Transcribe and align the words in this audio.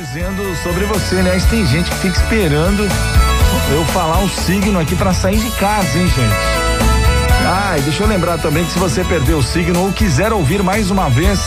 dizendo 0.00 0.56
sobre 0.62 0.86
você, 0.86 1.18
aliás, 1.18 1.44
tem 1.44 1.66
gente 1.66 1.90
que 1.90 1.96
fica 1.98 2.16
esperando 2.16 2.88
eu 3.70 3.84
falar 3.86 4.22
o 4.22 4.30
signo 4.30 4.80
aqui 4.80 4.96
para 4.96 5.12
sair 5.12 5.38
de 5.38 5.50
casa, 5.52 5.98
hein, 5.98 6.08
gente? 6.08 6.34
Ah, 7.46 7.76
e 7.76 7.82
deixa 7.82 8.02
eu 8.02 8.08
lembrar 8.08 8.38
também 8.38 8.64
que 8.64 8.72
se 8.72 8.78
você 8.78 9.04
perdeu 9.04 9.36
o 9.38 9.42
signo 9.42 9.78
ou 9.80 9.92
quiser 9.92 10.32
ouvir 10.32 10.62
mais 10.62 10.90
uma 10.90 11.10
vez, 11.10 11.38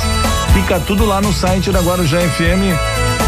fica 0.54 0.80
tudo 0.80 1.04
lá 1.04 1.20
no 1.20 1.34
site 1.34 1.72
da 1.72 1.82
Guarujá 1.82 2.20
FM, 2.20 2.78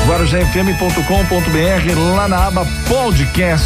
guarujafm.com.br, 0.07 2.15
lá 2.15 2.27
na 2.27 2.45
aba 2.45 2.63
podcast. 2.87 3.65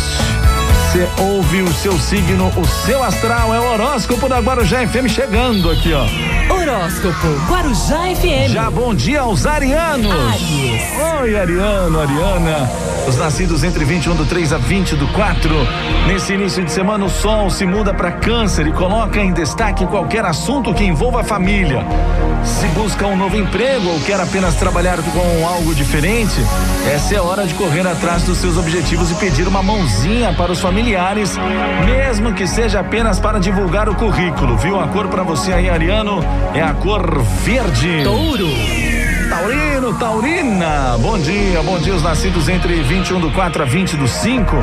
Você 0.91 1.07
ouve 1.21 1.61
o 1.61 1.73
seu 1.73 1.99
signo, 1.99 2.53
o 2.55 2.65
seu 2.65 3.03
astral, 3.03 3.53
é 3.53 3.59
o 3.59 3.63
horóscopo 3.63 4.29
da 4.29 4.39
Guarujá 4.39 4.87
FM 4.87 5.09
chegando 5.09 5.69
aqui, 5.69 5.91
ó. 5.93 6.05
Horóscopo 6.53 7.27
Guarujá 7.47 8.15
FM. 8.15 8.53
Já 8.53 8.71
bom 8.71 8.95
dia 8.95 9.19
aos 9.21 9.45
arianos. 9.45 10.11
Aries. 10.11 10.58
Oi, 11.21 11.38
Ariano, 11.38 12.02
Ariana. 12.02 12.70
Os 13.07 13.15
nascidos 13.15 13.64
entre 13.64 13.86
21 13.86 14.15
do 14.15 14.25
3 14.25 14.51
a 14.51 14.57
20 14.57 14.97
do 14.97 15.07
4. 15.07 15.50
Nesse 16.07 16.33
início 16.33 16.64
de 16.64 16.69
semana, 16.69 17.06
o 17.06 17.10
sol 17.10 17.50
se 17.50 17.65
muda 17.65 17.93
para 17.93 18.11
Câncer 18.11 18.68
e 18.68 18.73
coloca 18.73 19.18
em 19.18 19.32
destaque 19.32 19.86
qualquer 19.86 20.25
assunto 20.25 20.73
que 20.73 20.83
envolva 20.83 21.21
a 21.21 21.23
família. 21.23 21.86
Se 22.43 22.68
busca 22.68 23.07
um 23.07 23.15
novo 23.15 23.37
emprego 23.37 23.89
ou 23.89 24.00
quer 24.01 24.20
apenas 24.20 24.56
trabalhar 24.56 24.97
com 24.97 25.47
algo 25.47 25.73
diferente, 25.73 26.42
essa 26.93 27.15
é 27.15 27.18
a 27.18 27.23
hora 27.23 27.47
de 27.47 27.54
correr 27.54 27.87
atrás 27.87 28.23
dos 28.23 28.37
seus 28.37 28.57
objetivos 28.57 29.09
e 29.11 29.15
pedir 29.15 29.47
uma 29.47 29.64
mãozinha 29.64 30.34
para 30.34 30.51
os 30.51 30.59
familiares, 30.59 31.37
mesmo 31.86 32.34
que 32.34 32.45
seja 32.45 32.81
apenas 32.81 33.20
para 33.20 33.39
divulgar 33.39 33.88
o 33.88 33.95
currículo, 33.95 34.58
viu? 34.58 34.80
A 34.80 34.88
cor 34.88 35.08
para 35.08 35.23
você 35.23 35.53
aí, 35.53 35.70
Ariano, 35.70 36.20
é 36.53 36.61
a 36.61 36.73
cor 36.73 37.22
verde. 37.44 38.03
Touro. 38.03 38.89
Taurino, 39.39 39.94
Taurina, 39.98 40.98
bom 41.00 41.17
dia, 41.17 41.64
bom 41.64 41.80
dia 41.80 41.95
os 41.95 42.03
nascidos 42.03 42.50
entre 42.50 42.84
21 42.84 43.22
do 43.22 43.31
4 43.31 43.64
a 43.64 43.66
20 43.66 43.95
do 43.95 44.06
5. 44.06 44.53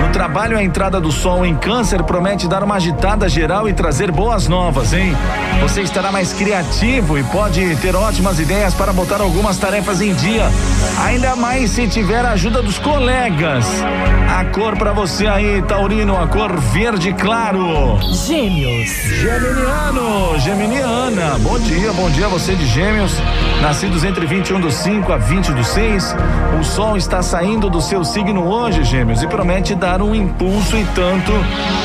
No 0.00 0.12
trabalho, 0.12 0.56
a 0.56 0.62
entrada 0.62 1.00
do 1.00 1.10
sol 1.10 1.44
em 1.44 1.56
câncer 1.56 2.04
promete 2.04 2.46
dar 2.46 2.62
uma 2.62 2.76
agitada 2.76 3.28
geral 3.28 3.68
e 3.68 3.72
trazer 3.72 4.12
boas 4.12 4.46
novas, 4.46 4.92
hein? 4.92 5.16
Você 5.62 5.82
estará 5.82 6.12
mais 6.12 6.32
criativo 6.32 7.18
e 7.18 7.24
pode 7.24 7.74
ter 7.76 7.96
ótimas 7.96 8.38
ideias 8.38 8.72
para 8.72 8.92
botar 8.92 9.20
algumas 9.20 9.58
tarefas 9.58 10.00
em 10.00 10.14
dia, 10.14 10.48
ainda 11.04 11.34
mais 11.34 11.72
se 11.72 11.88
tiver 11.88 12.24
a 12.24 12.30
ajuda 12.30 12.62
dos 12.62 12.78
colegas. 12.78 13.66
A 14.30 14.44
cor 14.44 14.76
para 14.76 14.92
você 14.92 15.26
aí, 15.26 15.60
Taurino, 15.62 16.16
a 16.16 16.28
cor 16.28 16.56
verde 16.56 17.12
claro. 17.14 17.98
Gêmeos. 18.26 18.90
Geminiano, 18.90 20.38
Geminiana, 20.38 21.36
bom 21.40 21.58
dia, 21.58 21.92
bom 21.92 22.08
dia 22.10 22.26
a 22.26 22.28
você 22.28 22.54
de 22.54 22.64
Gêmeos, 22.66 23.12
nascidos 23.60 24.04
entre 24.04 24.26
21 24.26 24.60
do 24.60 24.70
5 24.70 25.12
a 25.12 25.16
20 25.16 25.52
do 25.52 25.62
6. 25.62 26.16
O 26.60 26.64
sol 26.64 26.96
está 26.96 27.22
saindo 27.22 27.68
do 27.68 27.80
seu 27.80 28.04
signo 28.04 28.48
hoje, 28.48 28.84
Gêmeos, 28.84 29.22
e 29.22 29.26
promete 29.26 29.74
dar 29.74 30.02
um 30.02 30.14
impulso 30.14 30.76
e 30.76 30.84
tanto 30.94 31.32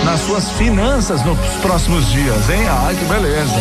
nas 0.03 0.21
suas 0.21 0.49
finanças 0.51 1.23
nos 1.23 1.37
próximos 1.61 2.09
dias, 2.11 2.49
hein? 2.49 2.65
Ai, 2.85 2.95
que 2.95 3.05
beleza. 3.05 3.55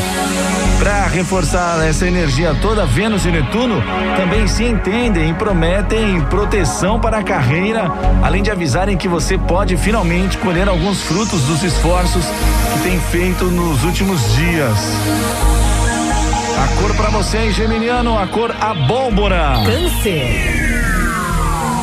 Para 0.79 1.07
reforçar 1.07 1.85
essa 1.87 2.07
energia 2.07 2.55
toda, 2.61 2.85
Vênus 2.85 3.25
e 3.25 3.31
Netuno 3.31 3.83
também 4.17 4.47
se 4.47 4.65
entendem 4.65 5.31
e 5.31 5.35
prometem 5.35 6.21
proteção 6.23 7.01
para 7.01 7.19
a 7.19 7.23
carreira, 7.23 7.91
além 8.23 8.43
de 8.43 8.51
avisarem 8.51 8.97
que 8.97 9.09
você 9.09 9.39
pode 9.39 9.77
finalmente 9.77 10.37
colher 10.39 10.69
alguns 10.69 11.03
frutos 11.03 11.43
dos 11.43 11.63
esforços 11.63 12.25
que 12.73 12.83
tem 12.83 13.01
feito 13.01 13.45
nos 13.47 13.85
últimos 13.85 14.21
dias. 14.35 14.79
A 16.57 16.69
cor 16.81 16.95
para 16.97 17.11
você, 17.11 17.39
hein, 17.39 17.53
Geminiano, 17.53 18.19
a 18.19 18.27
cor 18.27 18.55
abóbora. 18.61 19.55
Câncer. 19.65 20.55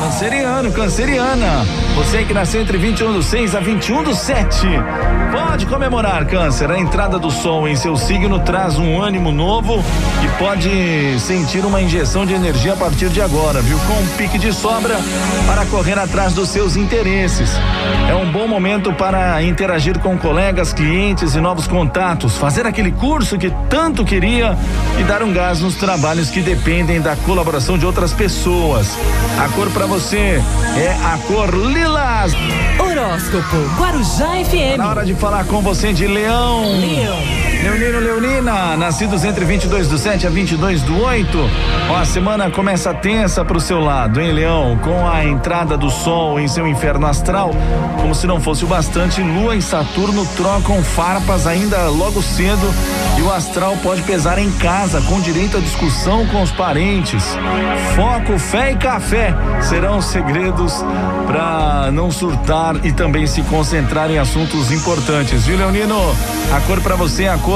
Canceriano, 0.00 0.72
canceriana. 0.72 1.64
Você 1.94 2.24
que 2.24 2.32
nasceu 2.32 2.62
entre 2.62 2.78
21 2.78 3.12
do 3.12 3.22
6 3.22 3.54
a 3.54 3.60
21 3.60 4.02
do 4.02 4.14
7. 4.14 4.66
Pode 5.30 5.66
comemorar, 5.66 6.26
Câncer. 6.26 6.70
A 6.70 6.78
entrada 6.78 7.18
do 7.18 7.30
sol 7.30 7.68
em 7.68 7.76
seu 7.76 7.96
signo 7.96 8.38
traz 8.40 8.78
um 8.78 9.00
ânimo 9.00 9.30
novo 9.30 9.84
e 10.24 10.38
pode 10.38 11.20
sentir 11.20 11.64
uma 11.64 11.80
injeção 11.82 12.24
de 12.24 12.32
energia 12.32 12.72
a 12.72 12.76
partir 12.76 13.10
de 13.10 13.20
agora, 13.20 13.60
viu? 13.60 13.78
Com 13.86 13.94
um 13.94 14.06
pique 14.16 14.38
de 14.38 14.52
sobra 14.52 14.96
para 15.46 15.66
correr 15.66 15.98
atrás 15.98 16.32
dos 16.32 16.48
seus 16.48 16.76
interesses. 16.76 17.50
É 18.08 18.14
um 18.14 18.30
bom 18.32 18.48
momento 18.48 18.92
para 18.94 19.42
interagir 19.42 19.98
com 19.98 20.16
colegas, 20.16 20.72
clientes 20.72 21.34
e 21.34 21.40
novos 21.40 21.66
contatos, 21.66 22.38
fazer 22.38 22.66
aquele 22.66 22.92
curso 22.92 23.36
que 23.36 23.52
tanto 23.68 24.04
queria 24.04 24.56
e 24.98 25.02
dar 25.04 25.22
um 25.22 25.32
gás 25.32 25.60
nos 25.60 25.74
trabalhos 25.74 26.30
que 26.30 26.40
dependem 26.40 27.00
da 27.00 27.16
colaboração 27.16 27.76
de 27.76 27.84
outras 27.84 28.12
pessoas. 28.12 28.88
A 29.38 29.48
cor 29.48 29.70
para 29.70 29.86
você 29.86 30.42
é 30.76 30.96
a 31.04 31.18
cor 31.26 31.54
lilás. 31.82 32.32
Horóscopo 32.78 33.56
Guarujá 33.78 34.28
Na 34.28 34.44
FM. 34.44 34.80
hora 34.80 35.04
de 35.04 35.14
falar 35.14 35.44
com 35.46 35.60
você 35.60 35.92
de 35.92 36.06
Leão. 36.06 36.62
Leão. 36.80 37.41
Leonino, 37.62 38.00
Leonina, 38.00 38.76
nascidos 38.76 39.22
entre 39.24 39.44
22 39.44 39.86
do 39.86 39.96
7 39.96 40.26
a 40.26 40.30
22 40.30 40.82
do 40.82 41.00
8. 41.00 41.38
Ó, 41.90 41.96
a 41.96 42.04
semana 42.04 42.50
começa 42.50 42.92
tensa 42.92 43.44
pro 43.44 43.60
seu 43.60 43.78
lado, 43.78 44.20
hein, 44.20 44.32
Leão? 44.32 44.76
Com 44.82 45.06
a 45.06 45.24
entrada 45.24 45.76
do 45.76 45.88
sol 45.88 46.40
em 46.40 46.48
seu 46.48 46.66
inferno 46.66 47.06
astral, 47.06 47.52
como 48.00 48.16
se 48.16 48.26
não 48.26 48.40
fosse 48.40 48.64
o 48.64 48.66
bastante, 48.66 49.22
Lua 49.22 49.54
e 49.54 49.62
Saturno 49.62 50.26
trocam 50.36 50.82
farpas 50.82 51.46
ainda 51.46 51.88
logo 51.88 52.20
cedo 52.20 52.68
e 53.16 53.22
o 53.22 53.32
astral 53.32 53.76
pode 53.80 54.02
pesar 54.02 54.38
em 54.38 54.50
casa, 54.50 55.00
com 55.02 55.20
direito 55.20 55.56
à 55.56 55.60
discussão 55.60 56.26
com 56.26 56.42
os 56.42 56.50
parentes. 56.50 57.24
Foco, 57.94 58.40
fé 58.40 58.72
e 58.72 58.76
café 58.76 59.32
serão 59.60 59.98
os 59.98 60.06
segredos 60.06 60.84
para 61.28 61.92
não 61.92 62.10
surtar 62.10 62.84
e 62.84 62.90
também 62.90 63.24
se 63.28 63.40
concentrar 63.42 64.10
em 64.10 64.18
assuntos 64.18 64.72
importantes, 64.72 65.46
viu, 65.46 65.56
Leonino? 65.56 65.96
A 66.52 66.60
cor 66.62 66.80
para 66.80 66.96
você 66.96 67.24
é 67.24 67.28
a 67.28 67.38
cor 67.38 67.51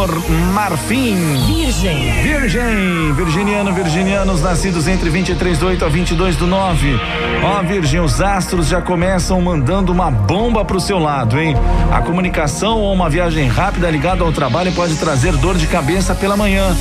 marfim. 0.53 1.17
Virgem. 1.47 2.23
Virgem, 2.23 3.13
virginiano, 3.15 3.73
virginianos 3.73 4.43
nascidos 4.43 4.87
entre 4.87 5.09
23 5.09 5.59
do 5.59 5.67
8 5.67 5.85
a 5.85 5.89
22 5.89 6.37
do 6.37 6.47
9. 6.47 7.01
Ó, 7.43 7.63
Virgem, 7.63 8.01
os 8.01 8.21
astros 8.21 8.69
já 8.69 8.83
começam 8.83 9.41
mandando 9.41 9.93
uma 9.93 10.11
bomba 10.11 10.65
pro 10.65 10.79
seu 10.79 10.99
lado, 10.99 11.41
hein? 11.41 11.57
A 11.91 12.03
comunicação 12.03 12.79
ou 12.81 12.93
uma 12.93 13.09
viagem 13.09 13.49
rápida 13.49 13.91
ligada 13.91 14.23
ao 14.23 14.33
trabalho 14.33 14.71
pode 14.73 14.97
trazer 14.97 15.33
dor 15.39 15.57
de 15.57 15.67
cabeça 15.67 16.15
pela 16.15 16.37
manhã. 16.37 16.77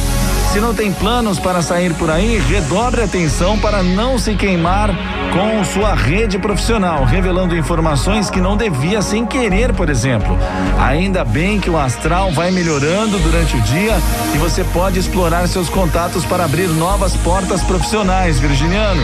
Se 0.56 0.62
não 0.62 0.74
tem 0.74 0.90
planos 0.94 1.38
para 1.38 1.62
sair 1.62 1.94
por 1.96 2.10
aí, 2.10 2.38
redobre 2.38 3.02
atenção 3.02 3.60
para 3.60 3.84
não 3.84 4.18
se 4.18 4.36
queimar 4.36 4.90
com 5.34 5.62
sua 5.66 5.94
rede 5.94 6.40
profissional, 6.40 7.04
revelando 7.04 7.58
informações 7.58 8.30
que 8.30 8.40
não 8.40 8.56
devia 8.56 9.02
sem 9.02 9.26
querer, 9.26 9.74
por 9.74 9.90
exemplo. 9.90 10.38
Ainda 10.80 11.26
bem 11.26 11.60
que 11.60 11.70
o 11.70 11.78
astral 11.78 12.32
vai 12.32 12.52
melhorando 12.52 13.20
durante 13.20 13.58
o 13.58 13.62
dia 13.64 13.98
e 14.34 14.38
você 14.38 14.64
pode 14.64 14.98
explorar 14.98 15.46
seus 15.50 15.68
contatos 15.68 16.24
para 16.24 16.46
abrir 16.46 16.70
novas 16.70 17.18
portas 17.18 17.62
profissionais, 17.62 18.40
Virginiano. 18.40 19.02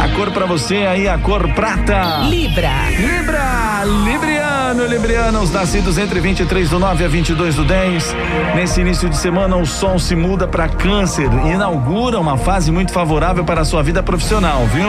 A 0.00 0.08
cor 0.14 0.30
para 0.30 0.46
você 0.46 0.86
aí, 0.86 1.08
a 1.08 1.18
cor 1.18 1.52
prata. 1.52 2.20
Libra. 2.28 2.70
Libra, 2.90 3.82
Libriano, 4.72 4.86
Libriano, 4.86 5.42
os 5.42 5.50
nascidos 5.50 5.98
entre 5.98 6.18
23 6.18 6.70
do 6.70 6.78
9 6.78 7.04
a 7.04 7.08
22 7.08 7.56
do 7.56 7.64
10. 7.64 8.16
Nesse 8.54 8.80
início 8.80 9.08
de 9.08 9.16
semana, 9.18 9.54
o 9.56 9.66
sol 9.66 9.98
se 9.98 10.16
muda 10.16 10.48
para 10.48 10.66
Câncer 10.66 11.28
e 11.44 11.50
inaugura 11.50 12.18
uma 12.18 12.38
fase 12.38 12.72
muito 12.72 12.90
favorável 12.90 13.44
para 13.44 13.60
a 13.60 13.64
sua 13.66 13.82
vida 13.82 14.02
profissional, 14.02 14.64
viu? 14.66 14.88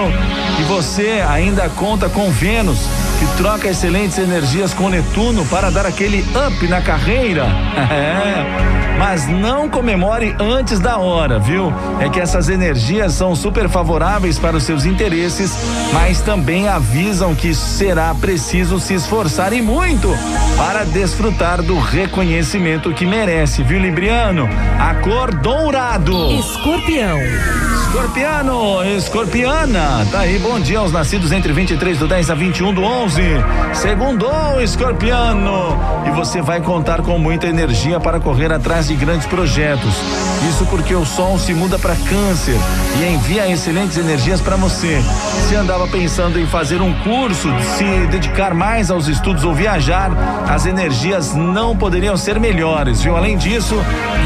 E 0.59 0.63
você 0.63 1.21
ainda 1.27 1.67
conta 1.69 2.07
com 2.07 2.31
Vênus, 2.31 2.79
que 3.23 3.37
troca 3.37 3.69
excelentes 3.69 4.17
energias 4.17 4.73
com 4.73 4.89
Netuno 4.89 5.45
para 5.45 5.71
dar 5.71 5.85
aquele 5.85 6.25
up 6.47 6.67
na 6.67 6.81
carreira. 6.81 7.45
É. 7.93 8.97
Mas 8.97 9.27
não 9.27 9.67
comemore 9.67 10.35
antes 10.39 10.79
da 10.79 10.97
hora, 10.97 11.37
viu? 11.39 11.73
É 11.99 12.09
que 12.09 12.19
essas 12.19 12.47
energias 12.47 13.13
são 13.13 13.35
super 13.35 13.67
favoráveis 13.67 14.39
para 14.39 14.55
os 14.57 14.63
seus 14.63 14.85
interesses, 14.85 15.51
mas 15.91 16.21
também 16.21 16.67
avisam 16.67 17.35
que 17.35 17.53
será 17.53 18.13
preciso 18.15 18.79
se 18.79 18.93
esforçar 18.93 19.51
e 19.53 19.61
muito 19.61 20.09
para 20.55 20.83
desfrutar 20.85 21.61
do 21.61 21.77
reconhecimento 21.79 22.93
que 22.93 23.05
merece, 23.05 23.63
viu, 23.63 23.79
Libriano? 23.79 24.47
A 24.79 24.95
cor 24.95 25.33
dourado. 25.33 26.31
Escorpião. 26.31 27.19
Escorpiano, 27.93 28.83
escorpiana, 28.97 30.03
tá 30.11 30.21
aí, 30.21 30.39
bom 30.39 30.59
dia 30.59 30.79
aos 30.79 30.91
nascidos 30.91 31.31
entre 31.31 31.53
23 31.53 31.99
do 31.99 32.07
10 32.07 32.31
a 32.31 32.33
21 32.33 32.73
do 32.73 32.81
11. 32.81 33.21
Segundou, 33.75 34.59
escorpiano. 34.59 35.77
E 36.07 36.09
você 36.09 36.41
vai 36.41 36.59
contar 36.59 37.03
com 37.03 37.19
muita 37.19 37.45
energia 37.45 37.99
para 37.99 38.19
correr 38.19 38.51
atrás 38.51 38.87
de 38.87 38.95
grandes 38.95 39.27
projetos. 39.27 39.93
Isso 40.49 40.65
porque 40.65 40.93
o 40.93 41.05
Sol 41.05 41.39
se 41.39 41.53
muda 41.53 41.79
para 41.79 41.95
Câncer 41.95 42.55
e 42.99 43.13
envia 43.13 43.49
excelentes 43.49 43.97
energias 43.97 44.41
para 44.41 44.55
você. 44.55 45.01
Se 45.47 45.55
andava 45.55 45.87
pensando 45.87 46.39
em 46.39 46.45
fazer 46.45 46.81
um 46.81 46.93
curso, 47.01 47.49
se 47.77 48.07
dedicar 48.07 48.53
mais 48.53 48.91
aos 48.91 49.07
estudos 49.07 49.43
ou 49.43 49.53
viajar, 49.53 50.11
as 50.49 50.65
energias 50.65 51.33
não 51.33 51.75
poderiam 51.75 52.17
ser 52.17 52.39
melhores, 52.39 53.01
viu? 53.01 53.15
Além 53.15 53.37
disso, 53.37 53.75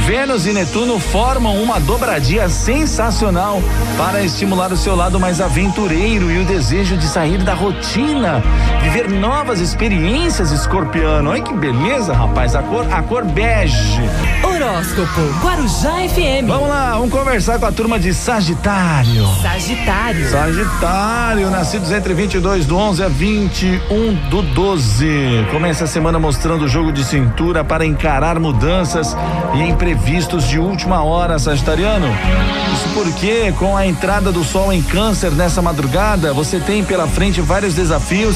Vênus 0.06 0.46
e 0.46 0.54
Netuno 0.54 1.00
formam 1.00 1.62
uma 1.62 1.80
dobradia 1.80 2.50
sensacional 2.50 3.62
para 3.98 4.24
estimular 4.24 4.72
o 4.72 4.78
seu 4.78 4.96
lado 4.96 5.20
mais 5.20 5.40
aventureiro 5.40 6.32
e 6.32 6.40
o 6.40 6.46
desejo 6.46 6.98
de 6.98 7.06
sair 7.06 7.40
da 7.44 7.54
rotina, 7.54 8.42
viver 8.82 9.10
novas 9.10 9.60
experiências, 9.60 10.52
escorpiano. 10.52 11.30
Olha 11.30 11.42
que 11.42 11.54
beleza, 11.54 12.14
rapaz, 12.14 12.56
a 12.56 12.64
cor, 12.64 12.86
a 12.92 13.02
cor 13.02 13.26
bege. 13.26 14.02
Horóscopo 14.68 15.22
Guarujá 15.42 15.94
FM. 16.10 16.46
Vamos 16.46 16.68
lá, 16.68 16.92
vamos 16.92 17.10
conversar 17.10 17.58
com 17.58 17.66
a 17.66 17.72
turma 17.72 17.98
de 17.98 18.14
Sagitário. 18.14 19.26
Sagitário. 19.42 20.30
Sagitário, 20.30 21.50
nascidos 21.50 21.90
entre 21.90 22.14
22 22.14 22.66
do 22.66 22.76
11 22.76 23.04
a 23.04 23.08
21 23.08 24.30
do 24.30 24.42
12. 24.42 25.48
Começa 25.52 25.86
a 25.86 25.88
semana 25.88 26.20
mostrando 26.20 26.66
o 26.66 26.68
jogo 26.68 26.92
de 26.92 27.06
cintura 27.06 27.64
para 27.64 27.86
encarar 27.86 28.40
mudanças 28.40 29.16
e 29.56 29.64
imprevistos 29.64 30.46
de 30.46 30.60
última 30.60 31.02
hora, 31.02 31.40
Sagitariano. 31.40 32.08
Isso 32.74 32.90
porque, 32.94 33.54
com 33.54 33.78
a 33.78 33.88
entrada 33.88 34.34
do 34.34 34.44
sol 34.44 34.74
em 34.74 34.82
Câncer 34.82 35.32
nessa 35.32 35.62
madrugada, 35.62 36.34
você 36.34 36.60
tem 36.60 36.84
pela 36.84 37.08
frente 37.08 37.40
vários 37.40 37.74
desafios 37.74 38.36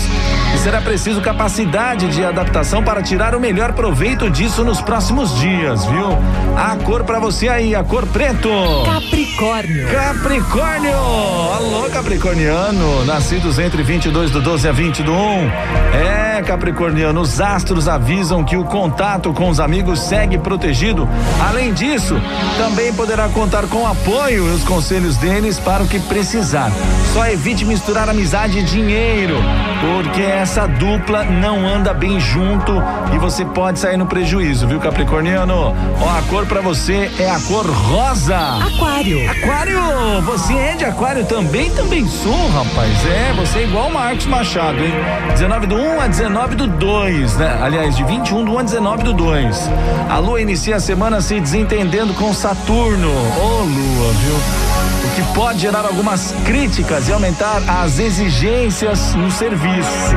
e 0.55 0.57
será 0.59 0.81
preciso 0.81 1.19
capacidade 1.21 2.07
de 2.07 2.23
adaptação 2.23 2.81
para 2.81 3.03
tirar 3.03 3.35
o 3.35 3.39
melhor 3.39 3.73
proveito 3.73 4.29
disso 4.29 4.63
nos 4.63 4.79
próximos 4.79 5.37
dias, 5.37 5.85
viu? 5.85 6.20
A 6.55 6.75
cor 6.77 7.03
para 7.03 7.19
você 7.19 7.47
aí, 7.47 7.73
a 7.73 7.83
cor 7.83 8.05
preto. 8.07 8.49
Capricórnio. 8.85 9.87
Capricórnio! 9.87 10.93
Alô, 10.93 11.89
Capricorniano, 11.91 13.05
nascidos 13.05 13.57
entre 13.57 13.81
22 13.83 14.31
do 14.31 14.41
12 14.41 14.67
a 14.67 14.71
20 14.71 15.03
do 15.03 15.11
1. 15.11 15.15
É, 15.15 16.20
Capricorniano, 16.43 17.21
os 17.21 17.39
astros 17.39 17.87
avisam 17.87 18.43
que 18.43 18.57
o 18.57 18.63
contato 18.63 19.33
com 19.33 19.49
os 19.49 19.59
amigos 19.59 19.99
segue 19.99 20.37
protegido. 20.37 21.07
Além 21.47 21.73
disso, 21.73 22.19
também 22.57 22.93
poderá 22.93 23.27
contar 23.29 23.67
com 23.67 23.83
o 23.83 23.87
apoio 23.87 24.47
e 24.47 24.51
os 24.51 24.63
conselhos 24.63 25.17
deles 25.17 25.59
para 25.59 25.83
o 25.83 25.87
que 25.87 25.99
precisar. 25.99 26.71
Só 27.13 27.27
evite 27.27 27.65
misturar 27.65 28.09
amizade 28.09 28.59
e 28.59 28.63
dinheiro, 28.63 29.35
porque 29.81 30.21
essa 30.21 30.67
dupla 30.67 31.23
não 31.23 31.67
anda 31.67 31.93
bem 31.93 32.19
junto 32.19 32.73
e 33.13 33.17
você 33.17 33.43
pode 33.45 33.79
sair 33.79 33.97
no 33.97 34.05
prejuízo, 34.05 34.67
viu, 34.67 34.79
Capricorniano? 34.79 35.75
Ó, 35.99 36.17
a 36.17 36.21
cor 36.29 36.45
para 36.45 36.61
você 36.61 37.11
é 37.19 37.29
a 37.29 37.39
cor 37.41 37.65
rosa. 37.65 38.37
Aquário. 38.37 39.29
Aquário, 39.29 40.21
você 40.23 40.53
é 40.53 40.75
de 40.75 40.85
aquário 40.85 41.25
também? 41.25 41.69
Também 41.71 42.07
sou, 42.07 42.49
rapaz. 42.49 43.05
É, 43.05 43.33
você 43.33 43.59
é 43.59 43.63
igual 43.63 43.89
o 43.89 43.93
Marcos 43.93 44.25
Machado, 44.25 44.79
hein? 44.79 44.93
19 45.31 45.67
do 45.67 45.75
1 45.75 46.01
a 46.01 46.07
19 46.07 46.30
do 46.31 46.67
2, 46.67 47.35
né? 47.37 47.59
Aliás, 47.61 47.95
de 47.95 48.03
21 48.05 48.45
do 48.45 48.51
1 48.53 48.59
a 48.59 48.63
19 48.63 49.03
do 49.03 49.13
2. 49.13 49.69
A 50.09 50.17
lua 50.17 50.41
inicia 50.41 50.77
a 50.77 50.79
semana 50.79 51.19
se 51.19 51.39
desentendendo 51.39 52.13
com 52.13 52.33
Saturno. 52.33 53.09
Ô, 53.09 53.63
lua, 53.63 54.13
viu? 54.13 54.35
O 55.05 55.15
que 55.15 55.33
pode 55.33 55.59
gerar 55.59 55.85
algumas 55.85 56.33
críticas 56.45 57.09
e 57.09 57.13
aumentar 57.13 57.61
as 57.67 57.99
exigências 57.99 59.13
no 59.13 59.29
serviço 59.29 60.15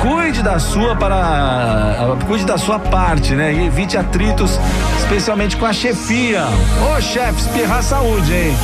cuide 0.00 0.42
da 0.42 0.58
sua 0.58 0.96
para 0.96 2.16
cuide 2.26 2.44
da 2.44 2.58
sua 2.58 2.78
parte, 2.78 3.34
né? 3.34 3.52
E 3.52 3.66
evite 3.66 3.96
atritos, 3.96 4.58
especialmente 4.98 5.56
com 5.56 5.66
a 5.66 5.72
chefia. 5.72 6.44
Ô 6.96 7.00
chefe, 7.00 7.40
espirrar 7.40 7.82
saúde, 7.82 8.32
hein? 8.32 8.56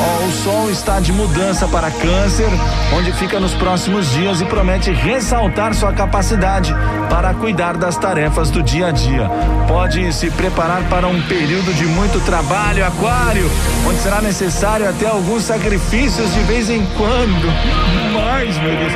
Ó, 0.00 0.26
o 0.26 0.32
sol 0.32 0.70
está 0.70 1.00
de 1.00 1.12
mudança 1.12 1.68
para 1.68 1.90
câncer, 1.90 2.48
onde 2.96 3.12
fica 3.12 3.38
nos 3.38 3.54
próximos 3.54 4.10
dias 4.10 4.40
e 4.40 4.44
promete 4.44 4.90
ressaltar 4.90 5.74
sua 5.74 5.92
capacidade 5.92 6.74
para 7.14 7.32
cuidar 7.32 7.76
das 7.76 7.96
tarefas 7.96 8.50
do 8.50 8.60
dia 8.60 8.88
a 8.88 8.90
dia. 8.90 9.30
Pode 9.68 10.12
se 10.12 10.32
preparar 10.32 10.82
para 10.88 11.06
um 11.06 11.22
período 11.22 11.72
de 11.72 11.86
muito 11.86 12.18
trabalho, 12.24 12.84
aquário, 12.84 13.48
onde 13.86 14.00
será 14.00 14.20
necessário 14.20 14.88
até 14.88 15.06
alguns 15.06 15.44
sacrifícios 15.44 16.34
de 16.34 16.40
vez 16.40 16.68
em 16.68 16.84
quando. 16.96 17.46
Mais, 18.12 18.58
meu 18.58 18.76
Deus. 18.76 18.92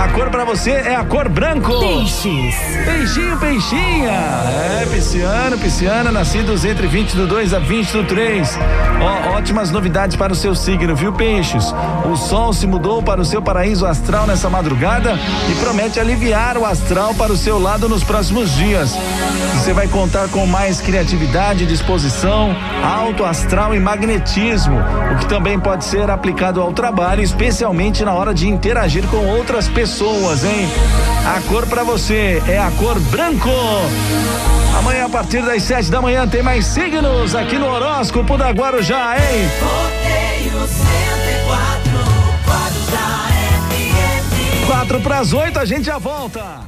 A 0.00 0.08
cor 0.08 0.30
para 0.30 0.44
você 0.44 0.70
é 0.70 0.94
a 0.94 1.02
cor 1.02 1.28
branco. 1.28 1.76
Peixes. 1.80 2.54
Peixinho, 2.84 3.36
peixinha. 3.38 4.12
É, 4.12 4.86
pisciano, 4.92 5.58
pisciana, 5.58 6.12
nascidos 6.12 6.64
entre 6.64 6.86
20 6.86 7.16
do 7.16 7.26
2 7.26 7.52
a 7.52 7.58
20 7.58 7.92
do 7.92 8.04
3. 8.04 8.58
Ó, 9.00 9.36
ótimas 9.36 9.72
novidades 9.72 10.14
para 10.14 10.32
o 10.32 10.36
seu 10.36 10.54
signo, 10.54 10.94
viu, 10.94 11.12
peixes? 11.12 11.74
O 12.04 12.16
sol 12.16 12.52
se 12.52 12.66
mudou 12.66 13.02
para 13.02 13.20
o 13.20 13.24
seu 13.24 13.42
paraíso 13.42 13.86
astral 13.86 14.26
nessa 14.26 14.48
madrugada 14.48 15.18
e 15.50 15.54
promete 15.56 15.98
aliviar 15.98 16.56
o 16.56 16.64
astral 16.64 17.12
para 17.14 17.32
o 17.32 17.36
seu 17.56 17.62
lado 17.62 17.88
nos 17.88 18.04
próximos 18.04 18.54
dias. 18.54 18.92
Você 19.54 19.72
vai 19.72 19.88
contar 19.88 20.28
com 20.28 20.46
mais 20.46 20.78
criatividade, 20.78 21.64
disposição, 21.64 22.54
alto 22.84 23.24
astral 23.24 23.74
e 23.74 23.80
magnetismo, 23.80 24.76
o 25.12 25.16
que 25.18 25.26
também 25.26 25.58
pode 25.58 25.86
ser 25.86 26.10
aplicado 26.10 26.60
ao 26.60 26.70
trabalho, 26.74 27.22
especialmente 27.22 28.04
na 28.04 28.12
hora 28.12 28.34
de 28.34 28.46
interagir 28.46 29.06
com 29.06 29.24
outras 29.28 29.68
pessoas, 29.68 30.44
hein? 30.44 30.68
A 31.34 31.40
cor 31.48 31.66
para 31.66 31.82
você 31.82 32.42
é 32.46 32.58
a 32.58 32.70
cor 32.72 33.00
branco. 33.00 33.48
Amanhã, 34.78 35.06
a 35.06 35.08
partir 35.08 35.40
das 35.42 35.62
sete 35.62 35.90
da 35.90 36.02
manhã, 36.02 36.28
tem 36.28 36.42
mais 36.42 36.66
signos 36.66 37.34
aqui 37.34 37.58
no 37.58 37.68
horóscopo 37.68 38.36
da 38.36 38.50
Guarujá, 38.50 39.16
hein? 39.16 39.48
Rodeio 39.62 40.68
104, 40.68 41.90
Guarujá 42.46 43.28
FM. 43.70 44.66
Quatro 44.66 45.00
para 45.00 45.20
as 45.20 45.32
oito, 45.32 45.58
a 45.58 45.64
gente 45.64 45.84
já 45.84 45.96
volta. 45.96 46.66